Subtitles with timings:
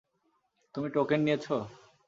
[0.75, 1.45] তুমি টোকেন নিয়েছ?